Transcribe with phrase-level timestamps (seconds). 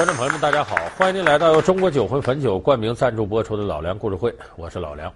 [0.00, 0.76] 观众朋友们，大家好！
[0.96, 5.12] 欢迎您来到由中国酒魂汾酒冠名赞助播出的《老梁故事会》，我是老梁。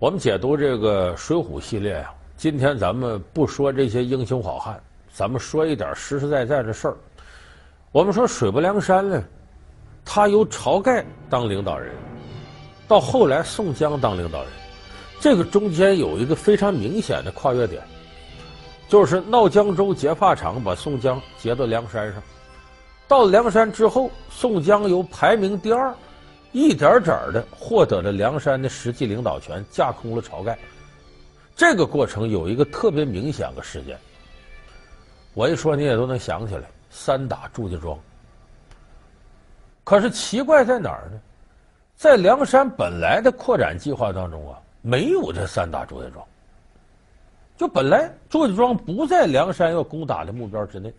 [0.00, 6.96] 我们解读这个《水浒》系列呀，今天咱们不说这些英雄好汉，咱们说一点实实在在的事儿。
[7.92, 9.22] 我们说水泊梁山呢，
[10.04, 11.94] 他由晁盖当领导人，
[12.88, 14.50] 到后来宋江当领导人，
[15.20, 17.80] 这个中间有一个非常明显的跨越点，
[18.88, 22.20] 就是闹江州劫法场，把宋江劫到梁山上。
[23.12, 25.94] 到梁山之后，宋江由排名第二，
[26.50, 30.58] 一点点的获得了梁山的实际领导权，架空了晁盖。
[31.54, 33.98] 这个过程有一个特别明显的事件，
[35.34, 37.98] 我一说你也都能想起来：三打祝家庄。
[39.84, 41.20] 可是奇怪在哪儿呢？
[41.94, 46.26] 在梁山本来的扩展计划当中啊，没有这三打祝家庄。
[47.58, 50.90] 就本来祝家庄不在梁山要攻打的目标之内。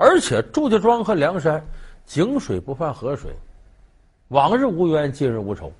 [0.00, 1.60] 而且祝家庄和梁山
[2.06, 3.34] 井水不犯河水，
[4.28, 5.72] 往日无冤，近日无仇。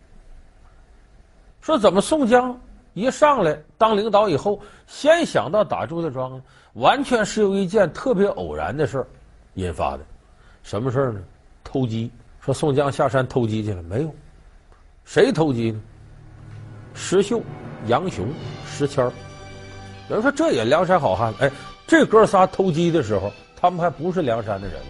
[1.60, 2.60] 说怎么宋江
[2.94, 6.42] 一上来当领导以后，先想到打祝家庄呢？
[6.72, 9.06] 完全是由一件特别偶然的事儿
[9.54, 10.00] 引发的。
[10.64, 11.20] 什么事儿呢？
[11.62, 12.10] 偷鸡。
[12.40, 14.12] 说宋江下山偷鸡去了没有？
[15.04, 15.80] 谁偷鸡呢？
[16.92, 17.40] 石秀、
[17.86, 18.26] 杨雄、
[18.66, 19.12] 石谦儿。
[20.08, 21.32] 有人说这也梁山好汉。
[21.38, 21.48] 哎，
[21.86, 23.30] 这哥仨偷鸡的时候。
[23.60, 24.80] 他们还不是梁山的人，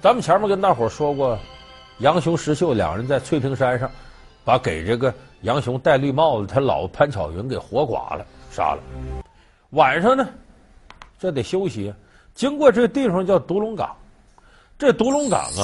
[0.00, 1.38] 咱们前面跟大伙说过，
[1.98, 3.88] 杨雄、石秀两人在翠屏山上，
[4.44, 8.82] 把给这个杨雄戴绿帽子他老潘巧云给活剐了，杀了。
[9.70, 10.28] 晚上呢，
[11.20, 11.94] 这得休息。
[12.34, 13.94] 经过这个地方叫独龙岗，
[14.76, 15.62] 这独龙岗啊，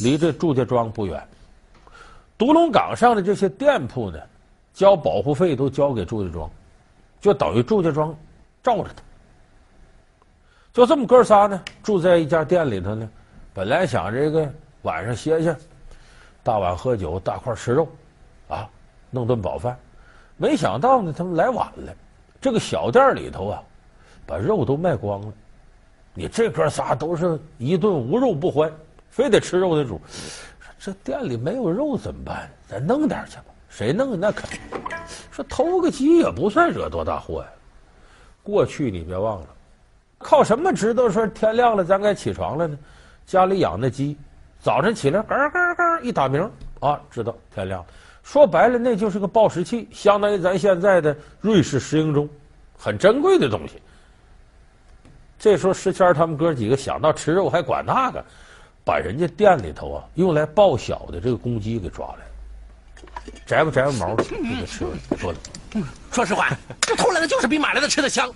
[0.00, 1.22] 离这祝家庄不远。
[2.38, 4.18] 独龙岗上的这些店铺呢，
[4.72, 6.50] 交保护费都交给祝家庄，
[7.20, 8.16] 就等于祝家庄
[8.62, 9.02] 罩着他。
[10.76, 13.08] 就这么哥仨呢，住在一家店里头呢。
[13.54, 14.46] 本来想这个
[14.82, 15.56] 晚上歇歇，
[16.42, 17.88] 大碗喝酒，大块吃肉，
[18.46, 18.68] 啊，
[19.10, 19.74] 弄顿饱饭。
[20.36, 21.94] 没想到呢，他们来晚了。
[22.42, 23.62] 这个小店里头啊，
[24.26, 25.32] 把肉都卖光了。
[26.12, 28.70] 你这哥仨都是一顿无肉不欢，
[29.08, 29.98] 非得吃肉的主。
[30.78, 32.50] 这店里没有肉怎么办？
[32.68, 33.44] 咱弄点去吧。
[33.70, 34.20] 谁弄？
[34.20, 34.46] 那可
[35.30, 37.48] 说偷个鸡也不算惹多大祸呀。
[38.42, 39.46] 过去你别忘了。
[40.18, 42.78] 靠什么知道说天亮了咱该起床了呢？
[43.26, 44.16] 家里养的鸡，
[44.60, 46.48] 早晨起来嘎嘎嘎一打鸣
[46.80, 47.86] 啊，知道天亮了。
[48.22, 52.28] 说白了，那就是个报时器，相当于咱现在的瑞士石英钟，
[52.78, 53.82] 很珍贵的东西。
[55.38, 58.24] 这时候石谦他们哥几个想到吃肉还管那个，
[58.84, 64.90] 把人家店里头啊用来报晓的这个公鸡给抓来了，摘吧摘吧毛，给他吃了。
[65.18, 65.38] 说的，
[66.10, 66.48] 说实话，
[66.80, 68.32] 这偷来的就是比买来的吃的香。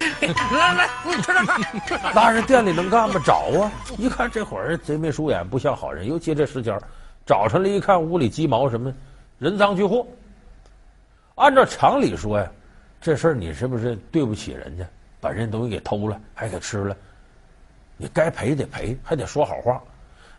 [0.00, 1.44] 来来，你吃吃
[1.86, 1.98] 吃。
[2.14, 3.20] 那人店里能干吗？
[3.24, 3.70] 找啊！
[3.96, 6.06] 一看这伙人贼眉鼠眼，不像好人。
[6.06, 6.78] 尤其这时间，
[7.26, 8.92] 找上来一看，屋里鸡毛什么，
[9.38, 10.06] 人赃俱获。
[11.34, 12.48] 按照常理说呀，
[13.00, 14.84] 这事儿你是不是对不起人家，
[15.20, 16.96] 把人东西给偷了，还给吃了？
[17.96, 19.80] 你该赔得赔，还得说好话。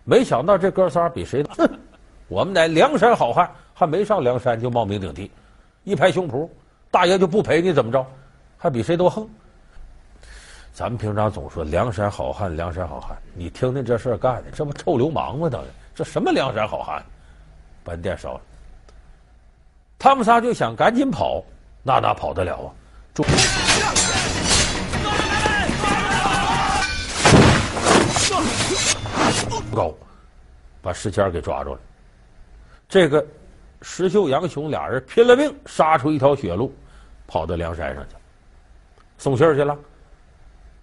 [0.03, 1.52] 没想到这哥仨比谁都，
[2.28, 5.30] 我们乃梁山好汉，还没上梁山就冒名顶替，
[5.84, 6.48] 一拍胸脯，
[6.90, 8.06] 大爷就不赔你怎么着？
[8.58, 9.28] 还比谁都横。
[10.80, 15.50] 咱们平常总说梁山好汉，梁山好汉，你听听这事干的，这不臭流氓吗？
[15.50, 17.04] 等于这什么梁山好汉，
[17.84, 18.42] 把店烧了。
[19.98, 21.44] 他们仨就想赶紧跑，
[21.84, 22.72] 那哪跑得了啊？
[23.14, 23.24] 住
[29.76, 29.94] 高，
[30.82, 31.80] 把石谦给抓住了。
[32.88, 33.28] 这个
[33.82, 36.74] 石秀、杨雄俩人拼了命杀出一条血路，
[37.28, 38.16] 跑到梁山上去，
[39.18, 39.78] 送信儿去了。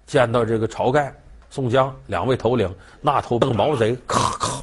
[0.06, 1.12] 见到这个晁盖、
[1.50, 4.62] 宋江两位头领，那头笨毛贼，咔咔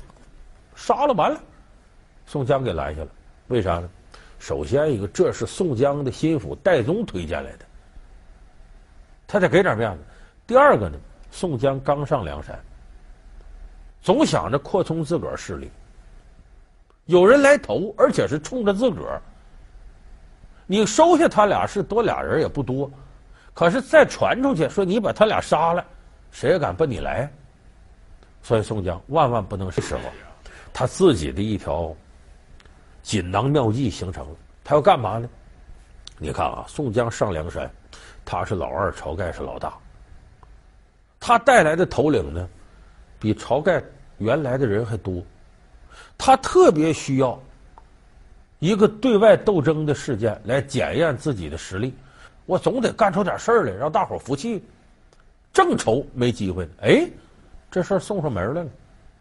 [0.76, 1.40] 杀了完了。
[2.26, 3.08] 宋江给拦下了，
[3.48, 3.90] 为啥呢？
[4.40, 7.66] 首先一个，这是宋江的心腹戴宗推荐来的，
[9.28, 10.04] 他得给点面子。
[10.48, 10.98] 第二个呢，
[11.32, 12.58] 宋江刚上梁山，
[14.02, 15.70] 总想着扩充自个儿势力，
[17.06, 19.22] 有人来投，而且是冲着自个儿。
[20.66, 22.90] 你收下他俩是多俩人也不多。
[23.54, 25.86] 可是再传出去说你把他俩杀了，
[26.32, 27.32] 谁也敢奔你来？
[28.42, 30.02] 所以宋江万万不能是时候，
[30.74, 31.96] 他自己的一条
[33.02, 34.36] 锦囊妙计形成了。
[34.64, 35.30] 他要干嘛呢？
[36.18, 37.70] 你看啊，宋江上梁山，
[38.26, 39.74] 他是老二，晁盖是老大。
[41.20, 42.50] 他带来的头领呢，
[43.20, 43.82] 比晁盖
[44.18, 45.24] 原来的人还多。
[46.18, 47.40] 他特别需要
[48.60, 51.94] 一个对外斗争的事件来检验自己的实力。
[52.46, 54.64] 我总得干出点事儿来，让大伙儿服气。
[55.54, 57.08] 正愁没机会，哎，
[57.70, 58.70] 这事儿送上门来了。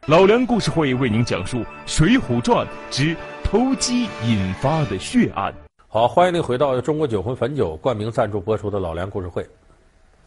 [0.06, 5.54] 老梁故事会为您讲述《水浒传》之偷鸡引发的血案。
[5.86, 9.46] 好，欢迎您回到中国酒魂汾酒冠名赞助播出的老梁故事会。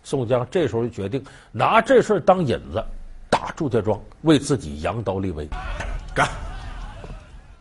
[0.04, 1.22] 宋江这时候就决定
[1.52, 2.82] 拿这事当引子，
[3.30, 5.48] 打祝家庄，为自己扬刀立威。
[6.14, 6.30] 干！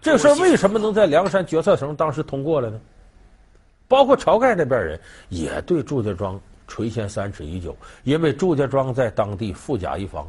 [0.02, 2.78] 这事儿为什么能在梁山决策层当时通过了呢？
[3.86, 4.98] 包括晁盖那边人
[5.28, 10.26] 也对祝家庄垂涎三尺已久，因为祝家庄在当地富甲一方。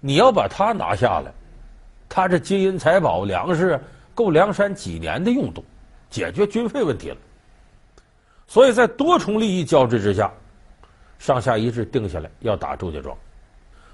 [0.00, 1.32] 你要把他拿下来，
[2.08, 3.80] 他这金银财宝、粮食
[4.14, 5.64] 够梁山几年的用度，
[6.10, 7.16] 解决军费问题了。
[8.46, 10.32] 所以在多重利益交织之下，
[11.18, 13.16] 上下一致定下来要打祝家庄。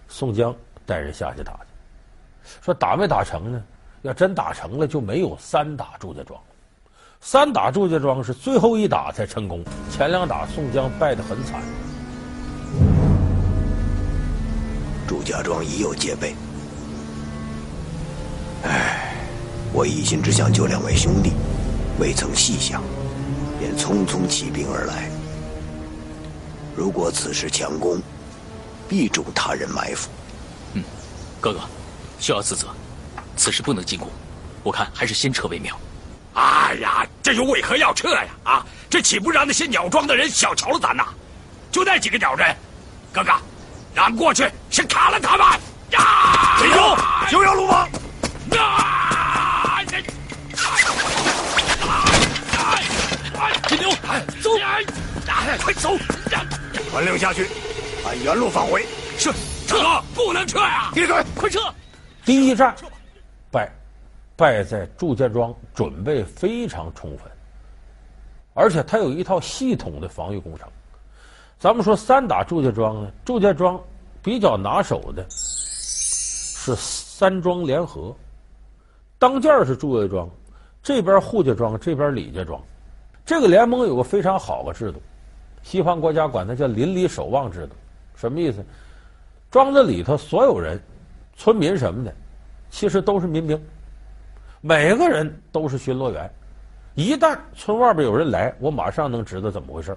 [0.09, 3.65] 宋江带人下去打去，说打没打成呢？
[4.03, 6.39] 要真打成了，就没有三打祝家庄。
[7.27, 11.59] 三打祝家庄是最后一打才成功，前两打宋江败得很惨。
[15.09, 16.37] 祝家庄已有戒备，
[18.65, 19.17] 唉，
[19.73, 21.33] 我一心只想救两位兄弟，
[21.99, 22.83] 未曾细想，
[23.59, 25.09] 便匆匆起兵而来。
[26.77, 28.03] 如果此时强攻，
[28.87, 30.11] 必中他人埋伏。
[30.75, 30.85] 嗯，
[31.41, 31.61] 哥哥，
[32.21, 32.67] 休要自责，
[33.35, 34.11] 此时不能进攻，
[34.63, 35.75] 我看还是先撤为妙。
[36.35, 38.27] 哎呀，这又为何要撤呀？
[38.45, 41.05] 啊，这岂不让那些鸟庄的人小瞧了咱呐？
[41.71, 42.55] 就那几个鸟人，
[43.13, 43.33] 哥哥。
[43.95, 45.47] 让过去，先砍了他们！
[45.91, 46.57] 呀！
[46.59, 46.99] 金牛，
[47.31, 47.89] 休要鲁莽！
[48.59, 49.81] 啊！
[53.69, 53.89] 金牛，
[54.43, 54.51] 走！
[55.63, 55.97] 快走！
[56.91, 57.49] 传令下去，
[58.05, 58.85] 按原路返回。
[59.17, 59.33] 是，
[59.69, 60.03] 撤！
[60.13, 60.91] 不能撤呀！
[60.93, 61.25] 闭嘴！
[61.37, 61.61] 快撤！
[62.25, 62.89] 第一战败，
[64.37, 67.31] 败在祝家庄准备非常充分，
[68.53, 70.69] 而且他有一套系统的防御工程。
[71.59, 73.81] 咱们说三打祝家庄呢，祝家庄
[74.23, 78.15] 比较拿手的是三庄联合，
[79.19, 80.29] 当间是祝家庄，
[80.83, 82.61] 这边扈家庄，这边李家庄，
[83.25, 85.01] 这个联盟有个非常好的制度，
[85.63, 87.75] 西方国家管它叫邻里守望制度，
[88.17, 88.65] 什么意思？
[89.51, 90.79] 庄子里头所有人，
[91.37, 92.13] 村民什么的，
[92.69, 93.59] 其实都是民兵，
[94.67, 96.31] 每个人都是巡逻员，
[96.95, 99.95] 一旦村外边有人来，我马上能知道怎么回事。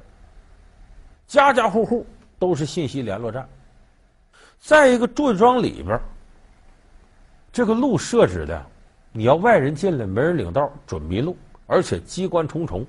[1.26, 2.06] 家家户户
[2.38, 3.48] 都是信息联络站。
[4.60, 5.98] 再一个，祝家庄里边，
[7.54, 8.62] 这个路设置的，
[9.14, 12.86] 你要外人进来没人领道，准迷路，而且机关重重。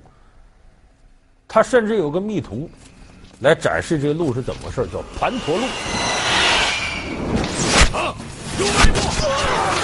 [1.47, 2.69] 他甚至有个密图，
[3.39, 5.63] 来展示这路是怎么回事，叫盘陀路。
[7.97, 8.13] 啊，
[8.59, 9.78] 有埋伏！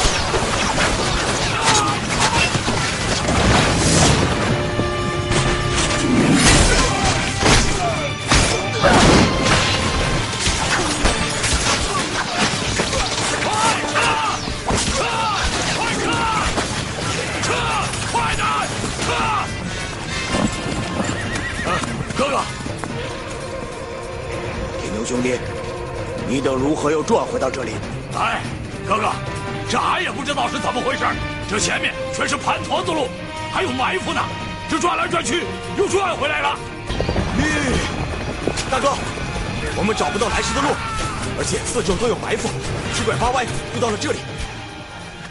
[25.26, 25.40] 兄弟，
[26.28, 27.72] 你等如何又转回到这里？
[28.16, 28.42] 哎，
[28.88, 29.12] 哥哥，
[29.68, 31.04] 这俺也不知道是怎么回事。
[31.50, 33.08] 这前面全是盘陀子路，
[33.52, 34.22] 还有埋伏呢。
[34.70, 35.44] 这转来转去，
[35.78, 36.56] 又转回来了。
[37.40, 38.90] 咦，大哥，
[39.78, 40.68] 我们找不到来时的路，
[41.40, 42.48] 而且四周都有埋伏，
[42.94, 44.20] 七拐八弯又到了这里。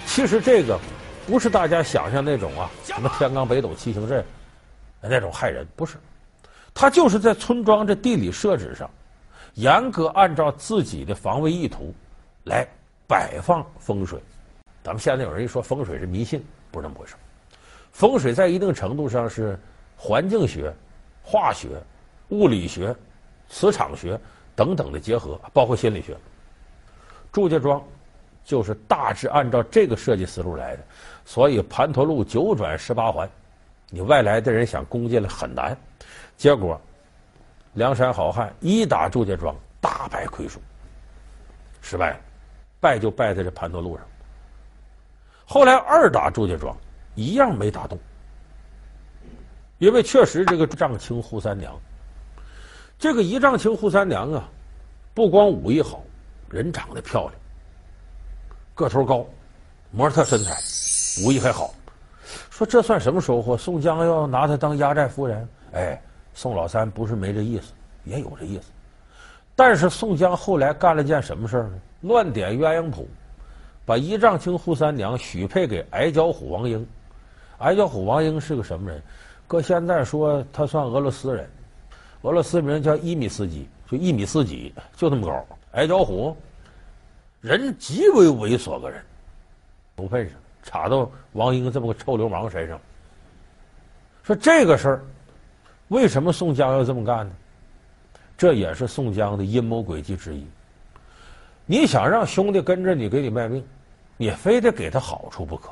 [0.06, 0.78] 其实这个
[1.26, 4.24] 不是大家想象那种啊，什么天罡北斗七星阵，
[5.00, 5.94] 那种害人，不是。
[6.72, 8.90] 他就是在村庄这地理设置上。
[9.54, 11.94] 严格按照自己的防卫意图
[12.44, 12.66] 来
[13.06, 14.20] 摆放风水。
[14.82, 17.14] 咱们现在有人一说风水是迷信，不是那么回事。
[17.92, 19.58] 风水在一定程度上是
[19.96, 20.74] 环境学、
[21.22, 21.80] 化学、
[22.30, 22.94] 物理学、
[23.48, 24.18] 磁场学
[24.56, 26.16] 等等的结合，包括心理学。
[27.30, 27.80] 祝家庄
[28.44, 30.82] 就是大致按照这个设计思路来的，
[31.24, 33.30] 所以盘陀路九转十八环，
[33.88, 35.76] 你外来的人想攻进来很难。
[36.36, 36.80] 结果。
[37.74, 40.60] 梁山好汉一打祝家庄，大败亏输，
[41.82, 42.20] 失败了，
[42.80, 44.06] 败就败在这盘陀路上。
[45.44, 46.76] 后来二打祝家庄，
[47.16, 47.98] 一样没打动，
[49.78, 51.76] 因为确实这个丈青扈三娘，
[52.96, 54.48] 这个一丈青扈三娘啊，
[55.12, 56.00] 不光武艺好，
[56.48, 57.32] 人长得漂亮，
[58.76, 59.26] 个头高，
[59.90, 60.54] 模特身材，
[61.26, 61.74] 武艺还好。
[62.50, 63.56] 说这算什么收获？
[63.56, 66.00] 宋江要拿她当压寨夫人，哎。
[66.34, 67.72] 宋老三不是没这意思，
[68.04, 68.70] 也有这意思，
[69.54, 71.80] 但是宋江后来干了件什么事呢？
[72.02, 73.08] 乱点鸳鸯谱，
[73.86, 76.86] 把一丈青扈三娘许配给矮脚虎王英。
[77.58, 79.00] 矮脚虎王英是个什么人？
[79.46, 81.48] 搁现在说他算俄罗斯人，
[82.22, 85.46] 俄罗斯名叫伊米斯基，就一米四几，就那么高。
[85.72, 86.36] 矮脚虎，
[87.40, 89.02] 人极为猥琐个人，
[89.94, 92.80] 不配上，插到王英这么个臭流氓身上。
[94.22, 95.04] 说这个事儿，
[95.88, 97.32] 为什么宋江要这么干呢？
[98.36, 100.44] 这也是宋江的阴谋诡计之一。
[101.66, 103.64] 你想让兄弟跟着你给你卖命，
[104.16, 105.70] 你非得给他好处不可。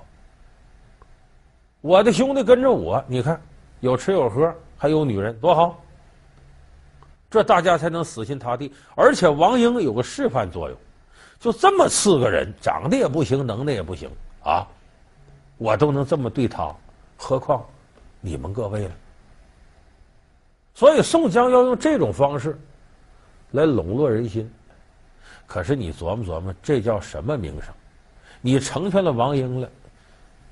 [1.81, 3.41] 我的兄弟跟着我，你看
[3.81, 5.81] 有吃有喝，还有女人，多好。
[7.29, 8.73] 这大家才能死心塌地。
[8.95, 10.79] 而且王英有个示范作用，
[11.41, 14.09] 就这么四个人，长得也不行，能耐也不行
[14.45, 14.65] 啊，
[15.59, 16.73] 我都能这么对他，
[17.17, 17.65] 何况
[18.21, 18.95] 你们各位了？
[20.83, 22.59] 所以宋江要用这种方式
[23.53, 24.53] 来笼络人心。
[25.47, 27.73] 可是你琢磨琢磨，这叫什么名声？
[28.41, 29.69] 你成全了王英了，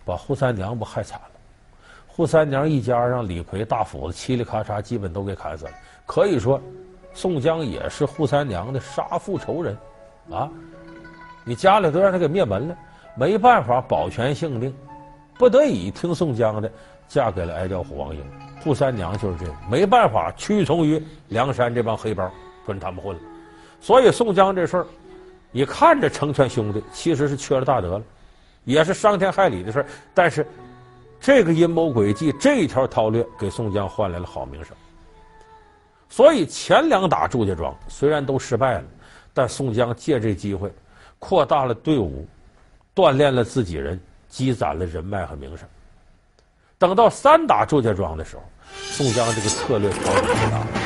[0.04, 1.30] 把扈三娘不害惨了？
[2.14, 5.72] 扈三娘一家让李逵大斧子嘁哩咔嚓，基本都给砍死了。
[6.06, 6.62] 可以说，
[7.12, 9.76] 宋江也是扈三娘的杀父仇人，
[10.30, 10.48] 啊！
[11.44, 12.76] 你家里都让他给灭门了，
[13.16, 14.72] 没办法保全性命，
[15.36, 16.70] 不得已听宋江的，
[17.08, 18.22] 嫁给了矮脚虎王英。
[18.64, 22.30] 扈三娘就是这样，没办法屈从于梁山这帮黑帮，
[22.66, 23.22] 跟他们混了。
[23.80, 24.86] 所以宋江这事儿，
[25.50, 28.04] 你看着成全兄弟，其实是缺了大德了，
[28.64, 29.86] 也是伤天害理的事儿。
[30.12, 30.46] 但是，
[31.18, 34.76] 这个阴谋诡计，这一条韬略，给宋江换来了好名声。
[36.08, 38.84] 所以前两打祝家庄虽然都失败了，
[39.32, 40.72] 但宋江借这机会
[41.18, 42.26] 扩大了队伍，
[42.94, 43.98] 锻炼了自己人，
[44.28, 45.66] 积攒了人脉和名声。
[46.80, 48.42] 等到三打祝家庄的时候，
[48.90, 50.79] 宋江这个策略调整最大，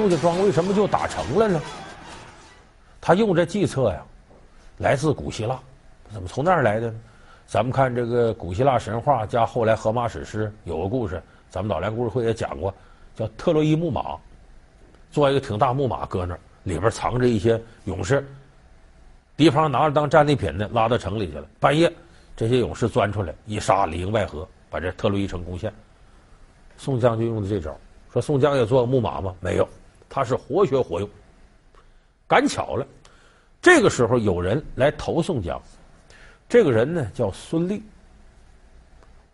[0.00, 1.60] 祝家庄为什么就打成了呢？
[3.02, 4.02] 他用这计策呀，
[4.78, 5.60] 来自古希腊，
[6.10, 6.98] 怎么从那儿来的呢？
[7.46, 12.72] 咱们看这个古希腊神话加后来荷马史诗有个故事，咱们老梁故事会也讲过，
[13.14, 14.16] 叫特洛伊木马，
[15.10, 18.26] 做一个挺大木马搁那儿，里边藏着一些勇士，
[19.36, 21.46] 敌方拿着当战利品呢，拉到城里去了。
[21.58, 21.92] 半夜，
[22.34, 25.70] 这些勇士钻出来，一杀里应外合，把这特洛伊城攻陷。
[26.78, 27.76] 宋江就用的这招。
[28.10, 29.32] 说宋江也做个木马吗？
[29.38, 29.68] 没有，
[30.10, 31.08] 他是活学活用。
[32.26, 32.86] 赶巧了，
[33.62, 35.60] 这个时候有人来投宋江，
[36.48, 37.82] 这个人呢叫孙立，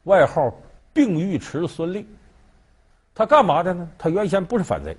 [0.04, 0.54] 外号
[0.92, 2.06] 病尉迟孙立。
[3.14, 3.88] 他干嘛的呢？
[3.98, 4.96] 他原先不是反贼，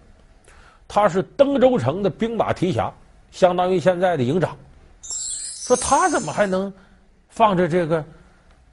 [0.88, 2.91] 他是登州城的兵马提辖，
[3.31, 4.57] 相当于现在的营长。
[5.01, 6.74] 说他怎么还能
[7.29, 8.03] 放着这个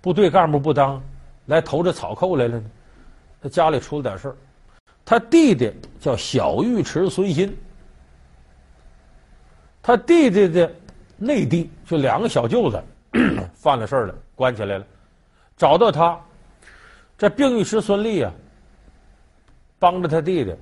[0.00, 1.02] 部队干部不当，
[1.46, 2.70] 来投这草寇来了呢？
[3.42, 4.37] 他家里出了点事儿。
[5.04, 5.70] 他弟弟
[6.00, 7.54] 叫小尉迟孙新，
[9.82, 10.73] 他弟弟的
[11.18, 12.82] 内弟就两个小舅子
[13.54, 14.87] 犯了事儿了，关起来了，
[15.58, 16.18] 找到他，
[17.18, 18.32] 这病尉迟孙立啊，
[19.78, 20.54] 帮着他弟弟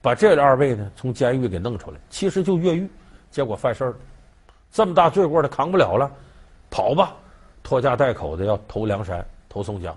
[0.00, 2.88] 把这二位呢从监狱给弄出来，其实就越狱，
[3.30, 3.96] 结果犯事儿了，
[4.72, 6.10] 这么大罪过他扛不了了，
[6.70, 7.14] 跑吧，
[7.62, 9.94] 拖家带口的要投梁山，投宋江，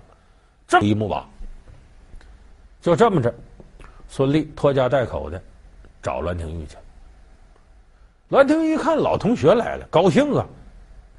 [0.67, 1.25] 这一木马，
[2.81, 3.33] 就这么着。
[4.09, 5.41] 孙俪拖家带口的
[6.01, 6.77] 找栾廷玉去。
[8.29, 10.45] 栾廷玉一看老同学来了，高兴啊！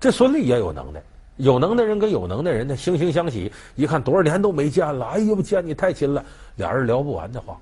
[0.01, 1.03] 这孙俪也有能耐，
[1.37, 3.51] 有能耐人跟有能耐人呢惺惺相惜。
[3.75, 6.25] 一看多少年都没见了，哎呦，见你太亲了，
[6.57, 7.59] 俩人聊不完的话。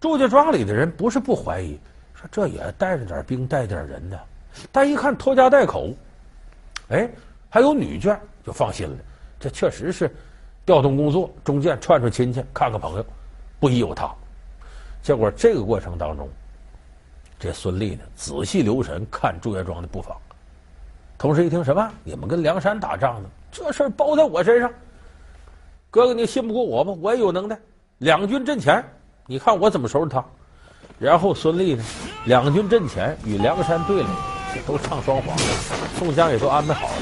[0.00, 1.78] 祝家庄里的人不是不怀疑，
[2.14, 4.18] 说这也带着点兵，带点人呢。
[4.72, 5.90] 但一看拖家带口，
[6.88, 7.08] 哎，
[7.48, 8.96] 还有女眷，就放心了。
[9.38, 10.14] 这确实是
[10.66, 13.06] 调动工作，中间串串亲戚，看看朋友，
[13.58, 14.12] 不疑有他。
[15.02, 16.28] 结果这个过程当中，
[17.38, 20.16] 这孙立呢仔细留神看祝家庄的布防，
[21.16, 21.90] 同时一听什么？
[22.04, 23.28] 你们跟梁山打仗呢？
[23.50, 24.70] 这事儿包在我身上。
[25.90, 26.94] 哥哥，你信不过我吗？
[27.00, 27.58] 我也有能耐。
[27.98, 28.84] 两军阵前，
[29.26, 30.24] 你看我怎么收拾他。
[30.98, 31.82] 然后孙立呢，
[32.26, 34.08] 两军阵前与梁山对垒，
[34.66, 35.36] 都唱双簧。
[35.98, 36.92] 宋江也都安排好了，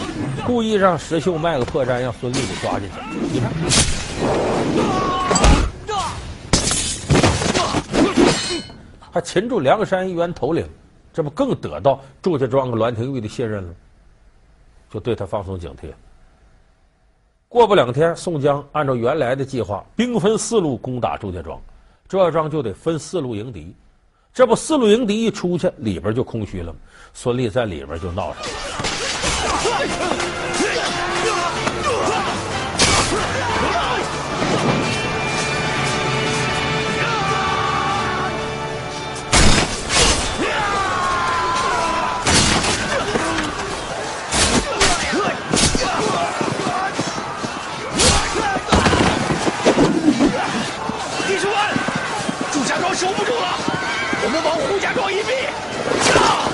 [0.47, 2.95] 故意让石秀卖个破绽，让孙立给抓进去。
[3.33, 3.52] 你看。
[9.18, 10.64] 还擒住梁山一员头领，
[11.12, 13.75] 这不更得到祝家庄和栾廷玉的信任了？
[14.88, 15.92] 就对他放松警惕。
[17.48, 21.60] 过不两天，宋江按照原来的计划，兵分四路攻打祝家庄，
[22.06, 23.75] 祝家庄就得分四路迎敌。
[24.32, 26.72] 这不，四路迎敌一出去，里边就空虚了。
[27.12, 28.48] 孙立在里边就闹上了。
[54.66, 55.30] 胡家庄一臂
[56.04, 56.48] 驾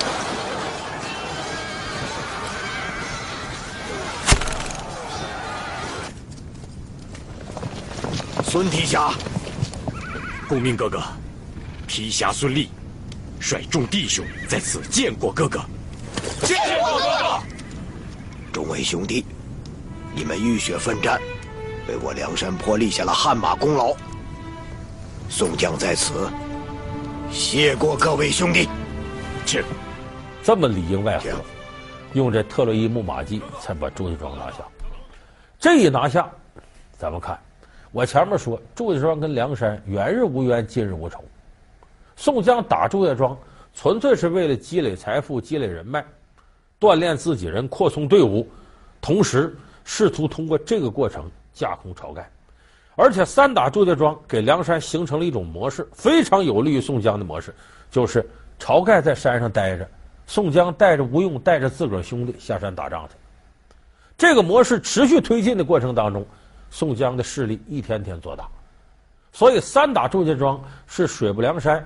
[8.42, 9.12] 孙提辖
[10.49, 11.02] 顾明哥哥。
[11.87, 12.70] 皮侠孙立
[13.38, 15.61] 率众弟兄在此见过哥哥。
[16.42, 17.42] 见过哥哥。
[18.52, 19.25] 众位兄弟
[20.14, 21.20] 你们浴血奋战
[21.88, 23.94] 为我梁山坡立下了汗马功劳。
[25.28, 26.28] 宋江在此
[27.35, 28.69] 谢过各位兄弟。
[29.45, 29.61] 这。
[30.41, 31.31] 这么里应外合，
[32.12, 34.59] 用这特洛伊木马计才把祝家庄拿下。
[35.59, 36.31] 这一拿下，
[36.97, 37.37] 咱们看，
[37.91, 41.25] 我前面说祝家庄跟梁山远日无冤，近日无仇。
[42.14, 43.37] 宋江打祝家庄，
[43.75, 46.05] 纯粹是为了积累财富、积累人脉，
[46.79, 48.49] 锻炼自己人、扩充队伍，
[49.00, 52.31] 同时试图通过这个过程架空晁盖。
[52.97, 57.55] 而且三打祝家庄，给梁山形成了一种模式，非常有利于宋江的模式，
[57.91, 58.25] 就是
[58.59, 59.89] 晁盖在山上待着，
[60.27, 63.15] 宋江带着吴用、带着自个儿兄弟下山打仗去。
[64.17, 66.25] 这个模式持续推进的过程当中，
[66.71, 68.49] 宋江的势力一天天做大，
[69.33, 71.85] 所以三打祝家庄是水泊梁山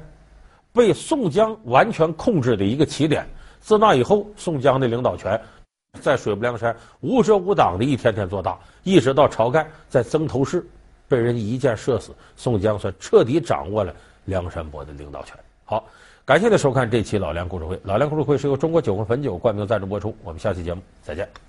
[0.75, 3.27] 被宋江完全控制的一个起点。
[3.61, 5.41] 自那以后，宋江的领导权
[6.03, 10.65] 在水泊梁山无遮无挡的一天天做大，一直到晁盖在曾头市
[11.09, 13.95] 被人一箭射死，宋江算彻底掌握了
[14.27, 15.35] 梁山泊的领导权。
[15.65, 15.85] 好，
[16.25, 17.81] 感谢您收看这期老梁故事会。
[17.83, 20.15] 老梁故事会是由中国酒和汾酒冠名赞助播出。
[20.23, 21.48] 我们下期节目再见。